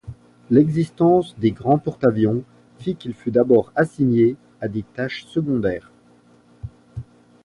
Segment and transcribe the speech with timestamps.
[0.49, 2.41] L'existence des grands porte-avions
[2.79, 5.91] fit qu'il fut d'abord assigné à des tâches secondaires.